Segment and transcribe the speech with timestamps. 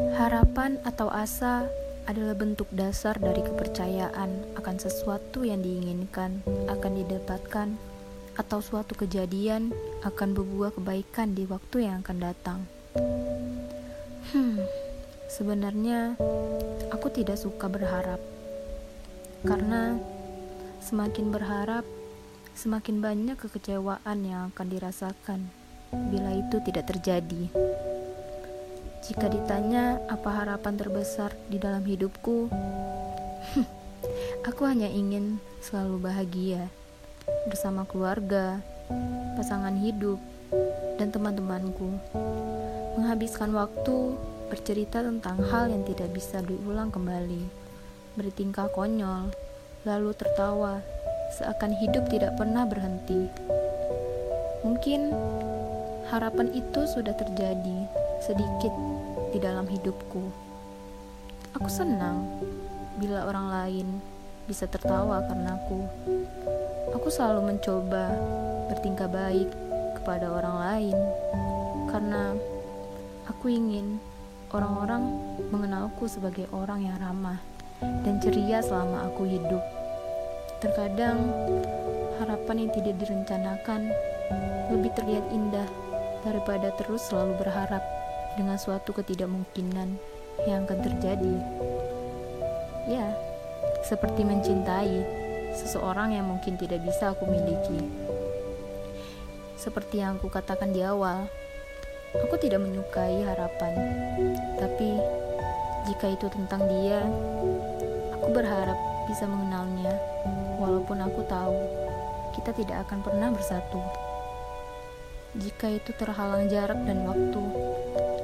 [0.00, 1.68] Harapan atau asa
[2.08, 6.40] adalah bentuk dasar dari kepercayaan akan sesuatu yang diinginkan
[6.72, 7.76] akan didapatkan
[8.40, 12.64] atau suatu kejadian akan berbuah kebaikan di waktu yang akan datang.
[14.32, 14.64] Hmm,
[15.28, 16.16] sebenarnya
[16.88, 18.24] aku tidak suka berharap.
[19.44, 20.00] Karena
[20.80, 21.84] semakin berharap,
[22.56, 25.52] semakin banyak kekecewaan yang akan dirasakan
[25.92, 27.52] bila itu tidak terjadi.
[29.12, 32.48] Jika ditanya apa harapan terbesar di dalam hidupku,
[34.48, 36.72] aku hanya ingin selalu bahagia
[37.44, 38.64] bersama keluarga,
[39.36, 40.16] pasangan hidup,
[40.96, 41.92] dan teman-temanku.
[42.96, 44.16] Menghabiskan waktu
[44.48, 47.44] bercerita tentang hal yang tidak bisa diulang kembali,
[48.16, 49.28] bertingkah konyol,
[49.84, 50.80] lalu tertawa,
[51.36, 53.28] seakan hidup tidak pernah berhenti.
[54.64, 55.12] Mungkin
[56.08, 58.70] harapan itu sudah terjadi sedikit
[59.34, 60.22] di dalam hidupku.
[61.58, 62.22] Aku senang
[63.02, 63.98] bila orang lain
[64.46, 65.82] bisa tertawa karena aku.
[66.94, 68.14] Aku selalu mencoba
[68.70, 69.50] bertingkah baik
[69.98, 70.96] kepada orang lain
[71.90, 72.38] karena
[73.26, 73.98] aku ingin
[74.54, 75.02] orang-orang
[75.50, 77.42] mengenalku sebagai orang yang ramah
[78.06, 79.62] dan ceria selama aku hidup.
[80.62, 81.26] Terkadang
[82.22, 83.90] harapan yang tidak direncanakan
[84.70, 85.66] lebih terlihat indah
[86.22, 87.82] daripada terus selalu berharap
[88.38, 89.88] dengan suatu ketidakmungkinan
[90.48, 91.36] yang akan terjadi.
[92.88, 93.14] Ya,
[93.86, 95.22] seperti mencintai
[95.54, 97.78] seseorang yang mungkin tidak bisa aku miliki.
[99.58, 101.30] Seperti yang aku katakan di awal,
[102.18, 103.72] aku tidak menyukai harapan,
[104.58, 104.98] tapi
[105.86, 107.06] jika itu tentang dia,
[108.18, 109.94] aku berharap bisa mengenalnya,
[110.58, 111.58] walaupun aku tahu
[112.34, 113.78] kita tidak akan pernah bersatu.
[115.38, 117.42] Jika itu terhalang jarak dan waktu,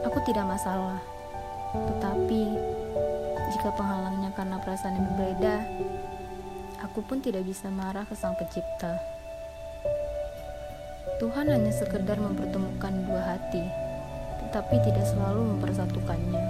[0.05, 1.01] aku tidak masalah.
[1.73, 2.43] Tetapi,
[3.55, 5.55] jika penghalangnya karena perasaan yang berbeda,
[6.85, 8.97] aku pun tidak bisa marah ke Sang Pencipta.
[11.19, 13.65] Tuhan hanya sekedar mempertemukan dua hati,
[14.47, 16.45] tetapi tidak selalu mempersatukannya.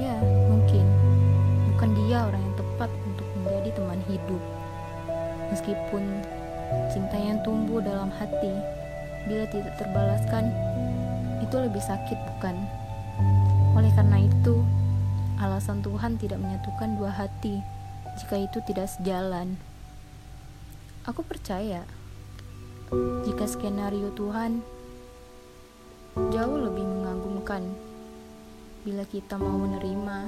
[0.00, 0.16] Ya,
[0.48, 0.86] mungkin
[1.70, 4.42] bukan dia orang yang tepat untuk menjadi teman hidup.
[5.52, 6.02] Meskipun
[6.90, 8.54] cinta yang tumbuh dalam hati
[9.28, 10.50] bila tidak terbalaskan,
[11.54, 12.66] itu lebih sakit, bukan?
[13.78, 14.66] Oleh karena itu,
[15.38, 17.62] alasan Tuhan tidak menyatukan dua hati
[18.18, 19.54] jika itu tidak sejalan.
[21.06, 21.86] Aku percaya
[23.22, 24.66] jika skenario Tuhan
[26.34, 27.70] jauh lebih mengagumkan
[28.82, 30.26] bila kita mau menerima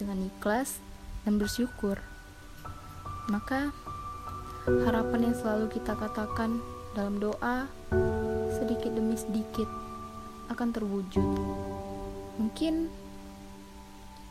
[0.00, 0.80] dengan ikhlas
[1.28, 2.00] dan bersyukur.
[3.28, 3.68] Maka
[4.64, 6.56] harapan yang selalu kita katakan
[6.96, 7.68] dalam doa
[8.56, 9.91] sedikit demi sedikit
[10.52, 11.28] akan terwujud.
[12.36, 12.88] Mungkin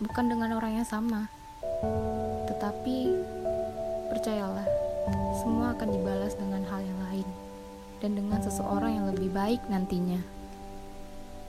[0.02, 1.30] bukan dengan orang yang sama,
[2.50, 3.14] tetapi
[4.14, 4.66] percayalah,
[5.42, 7.28] semua akan dibalas dengan hal yang lain
[8.02, 10.22] dan dengan seseorang yang lebih baik nantinya.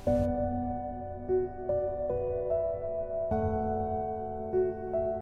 [0.02, 0.61] thank you